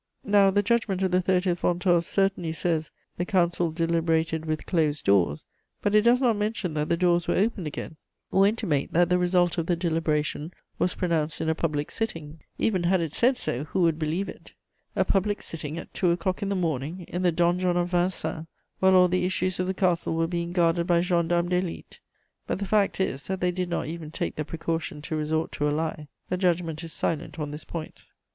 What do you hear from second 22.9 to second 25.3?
is that they did not even take the precaution to